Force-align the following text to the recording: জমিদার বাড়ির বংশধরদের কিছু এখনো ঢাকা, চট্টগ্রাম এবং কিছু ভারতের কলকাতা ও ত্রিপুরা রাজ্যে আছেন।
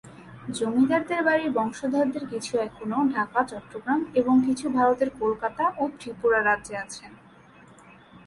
জমিদার 0.57 1.03
বাড়ির 1.25 1.51
বংশধরদের 1.51 2.23
কিছু 2.29 2.53
এখনো 2.57 2.97
ঢাকা, 3.15 3.39
চট্টগ্রাম 3.43 3.99
এবং 4.15 4.35
কিছু 4.47 4.65
ভারতের 4.69 5.09
কলকাতা 5.19 5.63
ও 5.77 5.83
ত্রিপুরা 5.99 6.39
রাজ্যে 6.41 6.75
আছেন। 6.77 7.11